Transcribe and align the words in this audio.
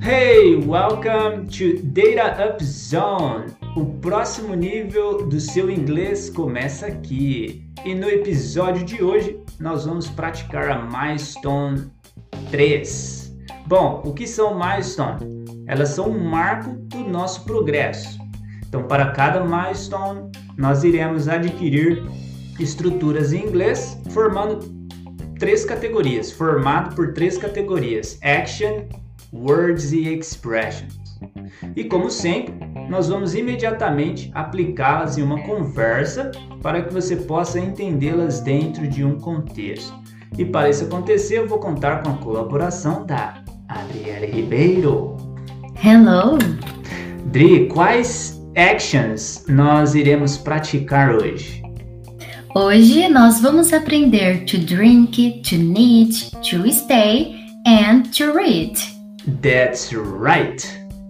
Hey, 0.00 0.56
welcome 0.64 1.48
to 1.48 1.82
Data 1.82 2.50
Up 2.50 2.64
Zone. 2.64 3.46
O 3.76 3.84
próximo 4.00 4.54
nível 4.54 5.26
do 5.26 5.40
seu 5.40 5.68
inglês 5.68 6.30
começa 6.30 6.86
aqui. 6.86 7.68
E 7.84 7.94
no 7.96 8.08
episódio 8.08 8.84
de 8.84 9.02
hoje, 9.02 9.42
nós 9.58 9.86
vamos 9.86 10.08
praticar 10.08 10.70
a 10.70 10.82
Milestone 10.82 11.90
3. 12.52 13.36
Bom, 13.66 14.00
o 14.04 14.14
que 14.14 14.26
são 14.26 14.54
Milestone? 14.54 15.44
Elas 15.66 15.88
são 15.88 16.08
um 16.10 16.30
marco 16.30 16.70
do 16.70 17.00
nosso 17.00 17.44
progresso. 17.44 18.18
Então, 18.68 18.84
para 18.84 19.10
cada 19.10 19.42
milestone, 19.44 20.30
nós 20.56 20.84
iremos 20.84 21.26
adquirir 21.26 22.04
estruturas 22.60 23.32
em 23.32 23.46
inglês, 23.46 24.00
formando 24.10 24.77
três 25.38 25.64
categorias, 25.64 26.30
formado 26.30 26.94
por 26.94 27.12
três 27.12 27.38
categorias: 27.38 28.18
action, 28.22 28.84
words 29.32 29.92
e 29.92 30.08
expressions. 30.08 30.98
E 31.74 31.84
como 31.84 32.10
sempre, 32.10 32.54
nós 32.88 33.08
vamos 33.08 33.34
imediatamente 33.34 34.30
aplicá-las 34.34 35.18
em 35.18 35.22
uma 35.22 35.42
conversa 35.42 36.30
para 36.62 36.82
que 36.82 36.92
você 36.92 37.16
possa 37.16 37.58
entendê-las 37.58 38.40
dentro 38.40 38.86
de 38.86 39.04
um 39.04 39.18
contexto. 39.18 39.92
E 40.36 40.44
para 40.44 40.68
isso 40.68 40.84
acontecer, 40.84 41.38
eu 41.38 41.48
vou 41.48 41.58
contar 41.58 42.02
com 42.02 42.10
a 42.10 42.18
colaboração 42.18 43.04
da 43.04 43.42
Adriele 43.68 44.26
Ribeiro. 44.26 45.16
Hello! 45.82 46.38
Dri, 47.26 47.68
quais 47.68 48.40
actions 48.56 49.44
nós 49.48 49.94
iremos 49.94 50.38
praticar 50.38 51.14
hoje? 51.14 51.62
Hoje 52.60 53.08
nós 53.08 53.40
vamos 53.40 53.72
aprender 53.72 54.44
to 54.44 54.58
drink, 54.58 55.42
to 55.48 55.54
need, 55.54 56.10
to 56.42 56.68
stay 56.72 57.36
and 57.64 58.02
to 58.16 58.32
read. 58.32 58.72
That's 59.40 59.92
right! 59.92 60.66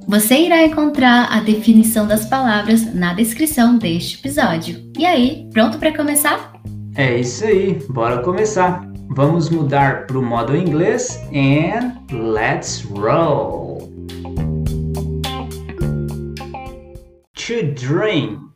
Você 0.06 0.40
irá 0.40 0.64
encontrar 0.64 1.24
a 1.32 1.40
definição 1.40 2.06
das 2.06 2.26
palavras 2.26 2.94
na 2.94 3.14
descrição 3.14 3.78
deste 3.78 4.18
episódio. 4.18 4.92
E 4.98 5.06
aí, 5.06 5.48
pronto 5.50 5.78
para 5.78 5.96
começar? 5.96 6.52
É 6.94 7.18
isso 7.18 7.46
aí, 7.46 7.78
bora 7.88 8.22
começar. 8.22 8.86
Vamos 9.16 9.48
mudar 9.48 10.06
para 10.06 10.18
o 10.18 10.22
modo 10.22 10.54
inglês 10.54 11.18
and 11.32 11.96
let's 12.12 12.82
roll. 12.90 13.90
To 17.32 17.62
drink. 17.74 18.52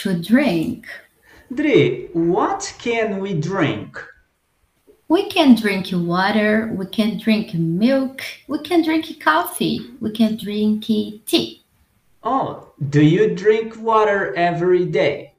To 0.00 0.14
drink. 0.14 0.86
Dri, 1.54 2.10
what 2.12 2.74
can 2.78 3.20
we 3.20 3.32
drink? 3.32 4.04
We 5.08 5.30
can 5.30 5.54
drink 5.54 5.86
water, 5.92 6.70
we 6.76 6.84
can 6.84 7.18
drink 7.18 7.54
milk, 7.54 8.20
we 8.48 8.58
can 8.58 8.84
drink 8.84 9.18
coffee, 9.18 9.80
we 10.00 10.10
can 10.10 10.36
drink 10.36 10.84
tea. 10.84 11.64
Oh, 12.22 12.72
do 12.90 13.02
you 13.02 13.34
drink 13.34 13.80
water 13.80 14.34
every 14.34 14.84
day? 14.84 15.32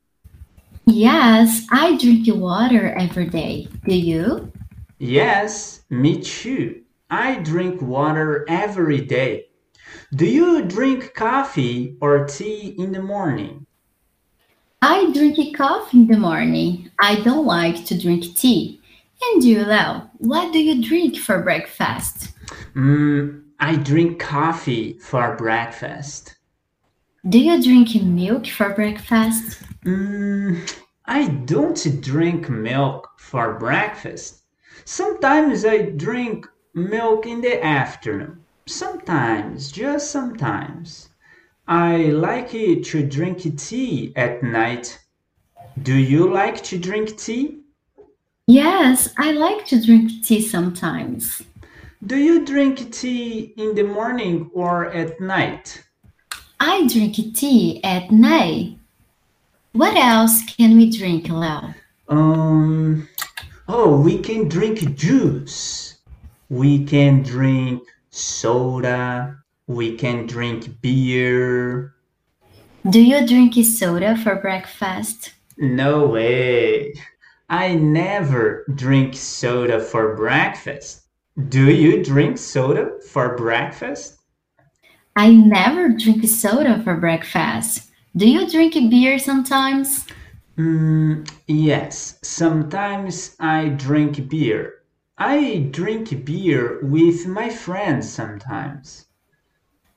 Yes, 0.88 1.68
I 1.72 1.96
drink 1.98 2.26
water 2.36 2.92
every 2.98 3.28
day. 3.28 3.68
Do 3.86 3.96
you? 3.96 4.52
Yes, 4.98 5.82
me 5.92 6.20
too. 6.20 6.82
I 7.12 7.36
drink 7.36 7.84
water 7.84 8.46
every 8.50 9.02
day. 9.02 9.50
Do 10.16 10.26
you 10.26 10.64
drink 10.64 11.14
coffee 11.14 11.98
or 12.02 12.26
tea 12.26 12.76
in 12.80 12.92
the 12.92 13.04
morning? 13.04 13.68
I 14.82 15.12
drink 15.12 15.58
coffee 15.58 16.00
in 16.00 16.08
the 16.08 16.18
morning. 16.18 16.90
I 17.00 17.16
don't 17.22 17.46
like 17.46 17.86
to 17.86 18.00
drink 18.00 18.38
tea. 18.38 18.80
And 19.22 19.44
you, 19.44 19.66
Leo, 19.66 20.10
what 20.20 20.54
do 20.54 20.60
you 20.60 20.82
drink 20.82 21.18
for 21.18 21.44
breakfast? 21.44 22.30
Mm, 22.76 23.44
I 23.60 23.76
drink 23.76 24.20
coffee 24.20 24.94
for 25.00 25.36
breakfast. 25.36 26.38
Do 27.28 27.38
you 27.38 27.62
drink 27.62 28.02
milk 28.02 28.48
for 28.48 28.70
breakfast? 28.70 29.62
Mm, 29.84 30.78
I 31.06 31.28
don't 31.28 32.02
drink 32.02 32.50
milk 32.50 33.10
for 33.18 33.60
breakfast. 33.60 34.44
Sometimes 34.86 35.66
I 35.66 35.90
drink 35.90 36.48
milk 36.74 37.26
in 37.26 37.42
the 37.42 37.62
afternoon. 37.62 38.46
Sometimes, 38.66 39.74
just 39.74 40.10
sometimes. 40.10 41.09
I 41.70 41.98
like 41.98 42.50
to 42.50 43.08
drink 43.08 43.60
tea 43.60 44.12
at 44.16 44.42
night. 44.42 44.98
Do 45.84 45.96
you 45.96 46.28
like 46.28 46.64
to 46.64 46.80
drink 46.80 47.16
tea? 47.16 47.60
Yes, 48.48 49.14
I 49.20 49.34
like 49.34 49.68
to 49.68 49.86
drink 49.86 50.26
tea 50.26 50.42
sometimes. 50.42 51.44
Do 52.08 52.18
you 52.18 52.44
drink 52.44 52.92
tea 52.92 53.54
in 53.56 53.76
the 53.76 53.84
morning 53.84 54.50
or 54.52 54.88
at 54.88 55.22
night? 55.22 55.84
I 56.60 56.88
drink 56.88 57.18
tea 57.36 57.84
at 57.84 58.10
night. 58.10 58.76
What 59.74 59.96
else 59.96 60.42
can 60.46 60.76
we 60.76 60.90
drink, 60.90 61.30
Leo? 61.30 61.76
Um, 62.08 63.08
oh, 63.68 64.02
we 64.02 64.18
can 64.18 64.50
drink 64.50 64.96
juice. 64.96 66.00
We 66.50 66.84
can 66.84 67.22
drink 67.22 67.84
soda. 68.10 69.38
We 69.70 69.96
can 69.96 70.26
drink 70.26 70.82
beer. 70.82 71.94
Do 72.90 73.00
you 73.00 73.28
drink 73.28 73.54
soda 73.64 74.18
for 74.18 74.38
breakfast? 74.38 75.34
No 75.60 76.08
way. 76.08 76.96
I 77.50 77.76
never 77.76 78.66
drink 78.74 79.16
soda 79.16 79.80
for 79.80 80.16
breakfast. 80.16 81.04
Do 81.50 81.72
you 81.72 82.04
drink 82.04 82.40
soda 82.40 82.94
for 83.12 83.38
breakfast? 83.38 84.18
I 85.16 85.34
never 85.36 85.90
drink 85.90 86.26
soda 86.26 86.82
for 86.84 86.96
breakfast. 86.96 87.92
Do 88.16 88.28
you 88.28 88.50
drink 88.50 88.74
beer 88.74 89.20
sometimes? 89.20 90.08
Mm, 90.58 91.30
yes, 91.46 92.18
sometimes 92.24 93.36
I 93.40 93.70
drink 93.70 94.30
beer. 94.30 94.82
I 95.20 95.68
drink 95.70 96.26
beer 96.26 96.80
with 96.82 97.28
my 97.28 97.52
friends 97.52 98.10
sometimes. 98.10 99.06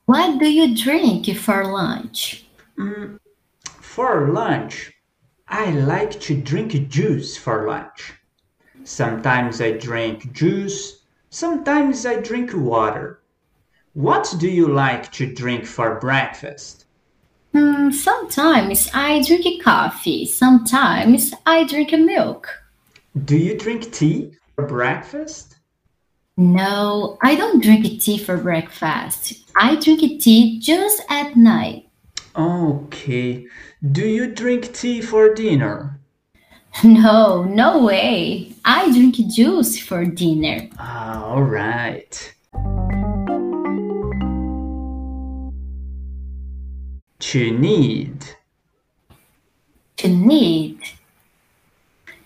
What 0.05 0.37
do 0.37 0.51
you 0.51 0.75
drink 0.75 1.33
for 1.37 1.63
lunch? 1.65 2.45
Mm, 2.77 3.19
for 3.79 4.27
lunch, 4.29 4.91
I 5.47 5.71
like 5.71 6.19
to 6.21 6.35
drink 6.35 6.89
juice 6.89 7.37
for 7.37 7.67
lunch. 7.67 8.13
Sometimes 8.83 9.61
I 9.61 9.71
drink 9.71 10.33
juice, 10.33 11.03
sometimes 11.29 12.05
I 12.05 12.19
drink 12.19 12.51
water. 12.53 13.21
What 13.93 14.35
do 14.39 14.49
you 14.49 14.67
like 14.67 15.09
to 15.13 15.33
drink 15.33 15.65
for 15.65 15.99
breakfast? 15.99 16.85
Hmm, 17.53 17.91
sometimes 17.91 18.89
I 18.93 19.21
drink 19.21 19.63
coffee, 19.63 20.25
sometimes 20.25 21.33
I 21.45 21.63
drink 21.63 21.93
milk. 21.93 22.49
Do 23.23 23.37
you 23.37 23.57
drink 23.57 23.93
tea 23.93 24.33
for 24.55 24.65
breakfast? 24.65 25.52
No, 26.35 27.19
I 27.21 27.35
don't 27.35 27.61
drink 27.61 28.01
tea 28.01 28.17
for 28.17 28.37
breakfast. 28.37 29.33
I 29.55 29.75
drink 29.75 30.19
tea 30.19 30.59
just 30.59 31.03
at 31.07 31.35
night. 31.37 31.87
Okay. 32.35 33.45
Do 33.91 34.07
you 34.07 34.33
drink 34.33 34.73
tea 34.73 35.01
for 35.01 35.33
dinner? 35.33 35.99
No, 36.83 37.43
no 37.43 37.83
way. 37.85 38.51
I 38.65 38.91
drink 38.91 39.15
juice 39.31 39.77
for 39.77 40.05
dinner. 40.05 40.69
Ah, 40.79 41.23
all 41.23 41.43
right. 41.43 42.33
To 47.19 47.51
need. 47.51 48.25
To 49.97 50.07
need. 50.07 50.79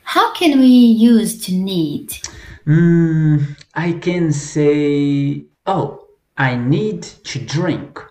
How 0.04 0.34
can 0.34 0.60
we 0.62 0.68
use 0.68 1.46
to 1.46 1.52
need? 1.52 2.18
Mm, 2.66 3.58
I 3.78 3.92
can 3.92 4.34
say, 4.34 5.46
oh, 5.68 6.08
I 6.36 6.56
need 6.56 7.04
to 7.04 7.38
drink. 7.38 8.04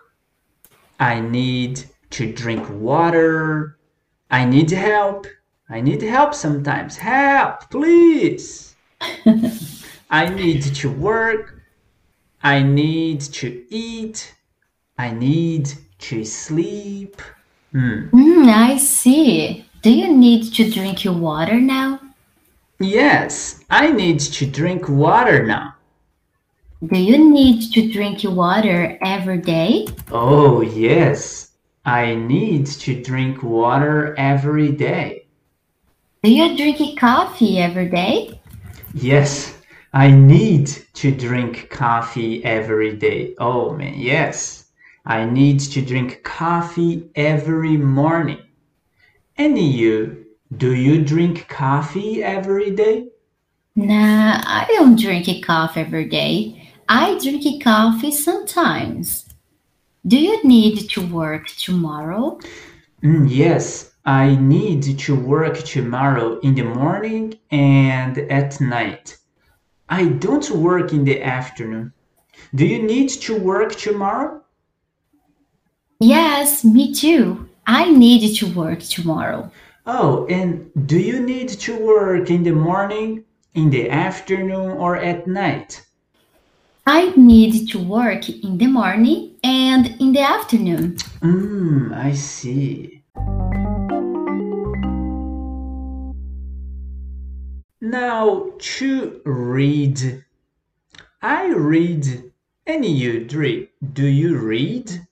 I 1.01 1.19
need 1.19 1.83
to 2.11 2.33
drink 2.33 2.71
water. 2.71 3.77
I 4.31 4.45
need 4.45 4.71
help. 4.71 5.27
I 5.69 5.81
need 5.81 6.03
help 6.03 6.35
sometimes. 6.35 6.97
Help, 6.97 7.69
please. 7.69 8.77
I 10.11 10.29
need 10.29 10.63
to 10.63 10.89
work. 10.89 11.61
I 12.45 12.63
need 12.63 13.21
to 13.41 13.67
eat. 13.69 14.37
I 14.97 15.11
need 15.11 15.73
to 15.99 16.25
sleep. 16.25 17.21
Hmm. 17.73 18.07
Hmm, 18.11 18.49
I 18.49 18.77
see. 18.79 19.67
Do 19.83 19.91
you 19.91 20.15
need 20.15 20.55
to 20.55 20.71
drink 20.71 21.03
your 21.03 21.15
water 21.15 21.61
now? 21.61 22.06
Yes, 22.79 23.65
I 23.71 23.91
need 23.91 24.21
to 24.21 24.47
drink 24.47 24.89
water 24.89 25.47
now. 25.47 25.75
Do 26.85 26.99
you 26.99 27.17
need 27.33 27.73
to 27.73 27.91
drink 27.91 28.21
water 28.25 28.99
every 29.03 29.39
day? 29.39 29.87
Oh, 30.11 30.61
yes. 30.61 31.53
I 31.87 32.15
need 32.15 32.67
to 32.67 33.03
drink 33.03 33.43
water 33.43 34.15
every 34.19 34.73
day. 34.73 35.27
Do 36.23 36.31
you 36.31 36.57
drink 36.57 36.99
coffee 36.99 37.59
every 37.59 37.89
day? 37.89 38.41
Yes, 38.93 39.57
I 39.93 40.11
need 40.11 40.67
to 40.95 41.13
drink 41.13 41.71
coffee 41.71 42.45
every 42.45 42.97
day. 42.97 43.35
Oh 43.39 43.73
man, 43.73 43.95
yes. 43.95 44.67
I 45.07 45.25
need 45.25 45.61
to 45.61 45.81
drink 45.81 46.25
coffee 46.25 47.09
every 47.15 47.77
morning. 47.77 48.43
And 49.39 49.57
you, 49.57 50.26
do 50.55 50.75
you 50.75 51.05
drink 51.05 51.49
coffee 51.49 52.23
every 52.23 52.71
day? 52.71 53.09
Nah, 53.75 54.41
I 54.45 54.67
don't 54.69 54.99
drink 54.99 55.29
a 55.29 55.41
coffee 55.41 55.81
every 55.81 56.09
day. 56.09 56.71
I 56.89 57.19
drink 57.19 57.45
a 57.47 57.59
coffee 57.59 58.13
sometimes. 58.13 59.27
Do 60.07 60.17
you 60.17 60.43
need 60.45 60.89
to 60.91 61.05
work 61.05 61.49
tomorrow? 61.49 62.39
Mm, 63.03 63.27
yes, 63.29 63.93
I 64.05 64.37
need 64.37 64.99
to 65.01 65.17
work 65.17 65.59
tomorrow 65.59 66.39
in 66.41 66.55
the 66.55 66.63
morning 66.63 67.39
and 67.51 68.17
at 68.31 68.61
night. 68.61 69.19
I 69.89 70.07
don't 70.07 70.49
work 70.51 70.93
in 70.93 71.05
the 71.05 71.21
afternoon. 71.23 71.93
Do 72.55 72.65
you 72.65 72.83
need 72.83 73.09
to 73.09 73.39
work 73.39 73.75
tomorrow? 73.75 74.43
Yes, 75.99 76.65
me 76.65 76.95
too. 76.95 77.49
I 77.67 77.91
need 77.91 78.37
to 78.37 78.47
work 78.55 78.81
tomorrow. 78.81 79.51
Oh, 79.89 80.27
and 80.27 80.69
do 80.87 80.99
you 80.99 81.21
need 81.21 81.49
to 81.49 81.79
work 81.79 82.29
in 82.29 82.43
the 82.43 82.51
morning, 82.51 83.25
in 83.55 83.71
the 83.71 83.89
afternoon, 83.89 84.73
or 84.79 84.97
at 84.97 85.29
night? 85.29 85.87
I 86.85 87.13
need 87.17 87.69
to 87.71 87.79
work 87.79 88.29
in 88.29 88.59
the 88.59 88.67
morning 88.67 89.37
and 89.45 89.95
in 90.01 90.13
the 90.13 90.23
afternoon. 90.23 90.97
Hmm, 91.23 91.95
I 91.95 92.15
see. 92.15 93.03
Now 97.81 98.51
to 98.59 99.21
read. 99.25 100.25
I 101.23 101.47
read 101.55 102.33
and 102.67 102.85
you 102.85 103.27
read. 103.31 103.69
Do 103.93 104.07
you 104.07 104.37
read? 104.37 105.07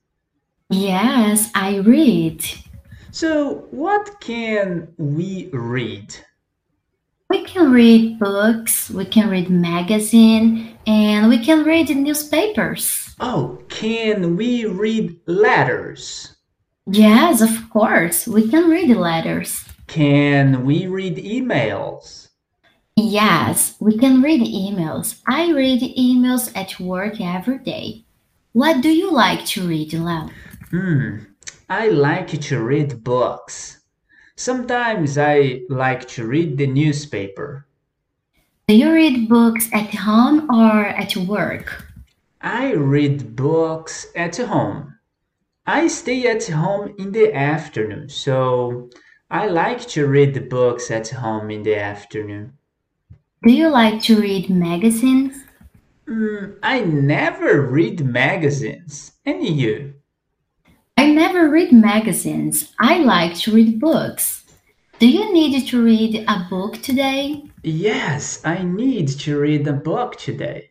Yes, 0.69 1.51
I 1.55 1.77
read. 1.77 2.45
So 3.15 3.69
what 3.71 4.21
can 4.21 4.89
we 4.99 5.49
read? 5.53 6.13
We 7.31 7.45
can 7.45 7.71
read 7.71 8.19
books, 8.19 8.91
we 8.91 9.05
can 9.05 9.31
read 9.31 9.49
magazine, 9.49 10.77
and 10.85 11.29
we 11.29 11.39
can 11.39 11.63
read 11.63 11.91
newspapers. 11.91 13.15
Oh, 13.21 13.63
can 13.69 14.37
we 14.37 14.67
read 14.67 15.21
letters? 15.29 16.35
Yes, 16.87 17.41
of 17.41 17.71
course, 17.71 18.27
we 18.27 18.49
can 18.51 18.69
read 18.69 18.91
letters. 18.97 19.65
Can 19.87 20.65
we 20.65 20.89
read 20.89 21.17
emails? 21.19 22.31
Yes, 22.97 23.77
we 23.79 23.97
can 23.97 24.23
read 24.23 24.41
emails. 24.41 25.21
I 25.29 25.53
read 25.53 25.83
emails 25.97 26.51
at 26.57 26.81
work 26.81 27.21
every 27.21 27.59
day. 27.59 28.07
What 28.55 28.83
do 28.83 28.89
you 28.89 29.13
like 29.13 29.45
to 29.55 29.69
read, 29.69 29.93
Lau? 29.93 30.31
Hmm, 30.71 31.19
I 31.69 31.89
like 31.89 32.41
to 32.41 32.63
read 32.63 33.03
books. 33.03 33.81
Sometimes 34.37 35.17
I 35.17 35.63
like 35.69 36.07
to 36.09 36.27
read 36.27 36.59
the 36.59 36.67
newspaper. 36.67 37.67
Do 38.69 38.75
you 38.75 38.93
read 38.93 39.29
books 39.29 39.69
at 39.73 39.95
home 39.95 40.51
or 40.51 40.87
at 40.87 41.17
work? 41.17 41.87
I 42.41 42.73
read 42.73 43.37
books 43.37 44.07
at 44.15 44.37
home. 44.37 44.99
I 45.67 45.89
stay 45.89 46.27
at 46.27 46.47
home 46.47 46.95
in 46.99 47.13
the 47.13 47.35
afternoon, 47.35 48.11
so 48.11 48.91
I 49.31 49.47
like 49.47 49.81
to 49.89 50.07
read 50.07 50.35
the 50.35 50.41
books 50.41 50.91
at 50.91 51.09
home 51.09 51.51
in 51.51 51.63
the 51.63 51.77
afternoon. 51.77 52.53
Do 53.43 53.53
you 53.53 53.69
like 53.69 54.03
to 54.03 54.21
read 54.21 54.51
magazines? 54.51 55.45
Mm, 56.07 56.59
I 56.63 56.81
never 56.81 57.63
read 57.63 58.05
magazines. 58.05 59.13
And 59.25 59.43
you? 59.47 59.95
I 60.97 61.09
never 61.09 61.51
read 61.51 61.73
magazines. 61.73 62.73
I 62.79 62.99
like 62.99 63.35
to 63.41 63.53
read 63.53 63.81
books. 63.81 64.45
Do 65.01 65.09
you 65.09 65.33
need 65.33 65.67
to 65.69 65.85
read 65.85 66.25
a 66.29 66.47
book 66.49 66.81
today? 66.83 67.43
Yes, 67.63 68.41
I 68.45 68.63
need 68.63 69.09
to 69.09 69.39
read 69.39 69.67
a 69.67 69.73
book 69.73 70.17
today. 70.17 70.71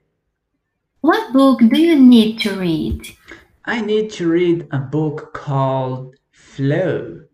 What 1.01 1.33
book 1.33 1.59
do 1.59 1.79
you 1.79 1.99
need 1.99 2.39
to 2.39 2.57
read? 2.57 3.05
I 3.65 3.81
need 3.81 4.09
to 4.13 4.29
read 4.29 4.67
a 4.71 4.79
book 4.79 5.33
called 5.33 6.15
Flow. 6.31 7.25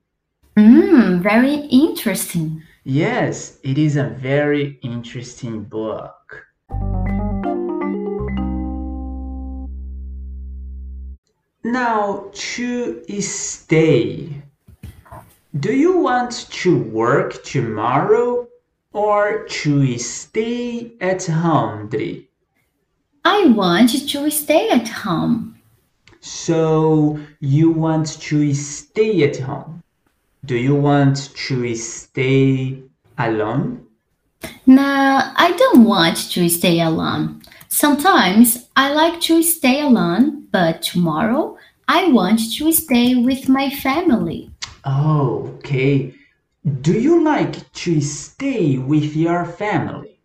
Hmm, 0.57 1.21
very 1.21 1.55
interesting. 1.71 2.63
Yes, 2.83 3.59
it 3.63 3.77
is 3.77 3.97
a 3.97 4.09
very 4.09 4.79
interesting 4.81 5.63
book. 5.63 6.47
Now, 11.63 12.31
to 12.31 13.03
stay. 13.21 14.41
Do 15.59 15.73
you 15.73 15.97
want 15.97 16.47
to 16.61 16.77
work 16.77 17.43
tomorrow 17.43 18.47
or 18.93 19.43
to 19.43 19.97
stay 19.97 20.93
at 21.01 21.25
home, 21.25 21.89
Dri? 21.89 22.29
I 23.25 23.47
want 23.47 23.89
to 23.89 24.29
stay 24.31 24.69
at 24.69 24.87
home. 24.87 25.59
So, 26.21 27.19
you 27.41 27.71
want 27.71 28.07
to 28.21 28.53
stay 28.53 29.23
at 29.23 29.37
home. 29.37 29.83
Do 30.45 30.55
you 30.55 30.75
want 30.75 31.35
to 31.35 31.75
stay 31.75 32.83
alone? 33.17 33.85
No, 34.69 34.83
I 34.83 35.51
don't 35.57 35.83
want 35.85 36.31
to 36.33 36.47
stay 36.47 36.79
alone. 36.79 37.41
Sometimes 37.69 38.69
I 38.75 38.93
like 38.93 39.19
to 39.21 39.41
stay 39.41 39.81
alone, 39.81 40.47
but 40.51 40.83
tomorrow 40.83 41.57
I 41.87 42.09
want 42.09 42.39
to 42.57 42.71
stay 42.71 43.15
with 43.15 43.49
my 43.49 43.71
family. 43.71 44.51
Oh, 44.85 45.55
okay. 45.57 46.13
Do 46.81 46.93
you 46.99 47.23
like 47.23 47.71
to 47.73 47.99
stay 47.99 48.77
with 48.77 49.15
your 49.15 49.43
family? 49.43 50.19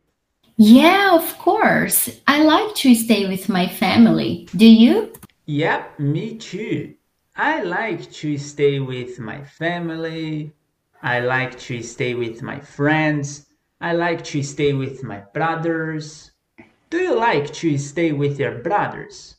Yeah, 0.58 1.14
of 1.14 1.38
course. 1.38 2.10
I 2.26 2.42
like 2.42 2.74
to 2.76 2.94
stay 2.94 3.26
with 3.26 3.48
my 3.48 3.66
family. 3.66 4.46
Do 4.54 4.66
you? 4.66 5.14
Yep, 5.46 5.98
me 5.98 6.36
too. 6.36 6.94
I 7.34 7.62
like 7.62 8.12
to 8.12 8.36
stay 8.36 8.78
with 8.78 9.18
my 9.18 9.42
family. 9.42 10.52
I 11.02 11.20
like 11.20 11.58
to 11.60 11.82
stay 11.82 12.12
with 12.14 12.42
my 12.42 12.60
friends. 12.60 13.46
I 13.84 13.92
like 13.92 14.24
to 14.32 14.42
stay 14.42 14.72
with 14.72 15.04
my 15.04 15.18
brothers. 15.34 16.30
Do 16.88 16.96
you 16.96 17.14
like 17.16 17.52
to 17.60 17.76
stay 17.76 18.12
with 18.12 18.40
your 18.40 18.62
brothers? 18.62 19.36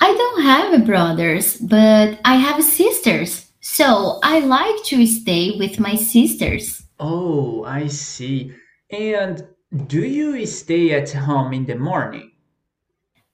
I 0.00 0.12
don't 0.12 0.42
have 0.42 0.84
brothers, 0.84 1.58
but 1.58 2.18
I 2.24 2.34
have 2.34 2.64
sisters. 2.64 3.52
So 3.60 4.18
I 4.24 4.40
like 4.40 4.82
to 4.86 5.06
stay 5.06 5.56
with 5.56 5.78
my 5.78 5.94
sisters. 5.94 6.82
Oh, 6.98 7.62
I 7.62 7.86
see. 7.86 8.50
And 8.90 9.46
do 9.86 10.04
you 10.04 10.44
stay 10.46 10.90
at 10.90 11.12
home 11.12 11.52
in 11.52 11.64
the 11.64 11.76
morning? 11.76 12.32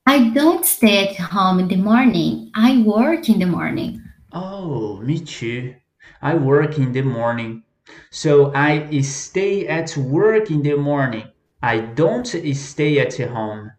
I 0.04 0.28
don't 0.34 0.66
stay 0.66 1.08
at 1.08 1.16
home 1.16 1.60
in 1.60 1.68
the 1.68 1.76
morning. 1.76 2.50
I 2.54 2.82
work 2.82 3.30
in 3.30 3.38
the 3.38 3.46
morning. 3.46 4.02
Oh, 4.32 4.98
me 4.98 5.18
too. 5.20 5.76
I 6.20 6.34
work 6.34 6.76
in 6.76 6.92
the 6.92 7.00
morning. 7.00 7.62
So 8.10 8.52
I 8.54 9.00
stay 9.02 9.66
at 9.66 9.96
work 9.96 10.50
in 10.50 10.62
the 10.62 10.76
morning. 10.76 11.24
I 11.62 11.80
don't 11.80 12.26
stay 12.54 12.98
at 12.98 13.18
home. 13.18 13.72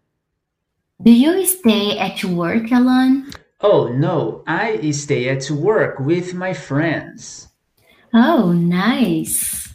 Do 1.02 1.12
you 1.12 1.46
stay 1.46 1.98
at 1.98 2.24
work 2.24 2.72
alone? 2.72 3.32
Oh 3.60 3.88
no, 3.88 4.44
I 4.48 4.92
stay 4.92 5.30
at 5.30 5.50
work 5.50 6.00
with 6.00 6.34
my 6.34 6.54
friends. 6.54 7.48
Oh, 8.14 8.52
nice. 8.52 9.74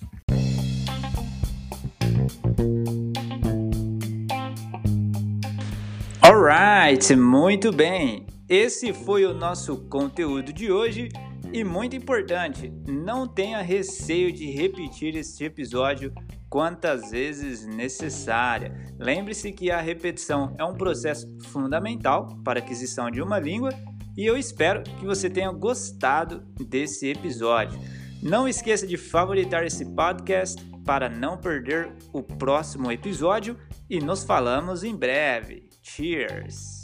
Alright, 6.23 7.17
muito 7.17 7.73
bem. 7.73 8.27
Esse 8.49 8.93
foi 8.93 9.25
o 9.25 9.35
nosso 9.35 9.77
conteúdo 9.89 10.53
de 10.53 10.71
hoje 10.71 11.09
e 11.53 11.65
muito 11.65 11.97
importante, 11.97 12.73
não 12.87 13.27
tenha 13.27 13.63
receio 13.63 14.33
de 14.33 14.51
repetir 14.51 15.17
este 15.17 15.45
episódio 15.45 16.13
quantas 16.49 17.11
vezes 17.11 17.67
necessária. 17.67 18.95
Lembre-se 18.99 19.53
que 19.53 19.71
a 19.71 19.81
repetição 19.81 20.55
é 20.59 20.65
um 20.65 20.75
processo 20.75 21.27
fundamental 21.45 22.29
para 22.45 22.61
a 22.61 22.63
aquisição 22.63 23.11
de 23.11 23.21
uma 23.21 23.39
língua 23.39 23.71
e 24.17 24.25
eu 24.25 24.37
espero 24.37 24.83
que 24.83 25.05
você 25.05 25.29
tenha 25.29 25.51
gostado 25.53 26.41
desse 26.69 27.09
episódio. 27.09 27.79
Não 28.23 28.49
esqueça 28.49 28.87
de 28.87 28.97
favoritar 28.97 29.65
esse 29.65 29.85
podcast 29.85 30.65
para 30.85 31.09
não 31.09 31.37
perder 31.37 31.93
o 32.13 32.23
próximo 32.23 32.91
episódio 32.91 33.59
e 33.91 34.01
nos 34.01 34.25
falamos 34.25 34.85
em 34.85 34.97
breve. 34.97 35.69
Cheers! 35.83 36.76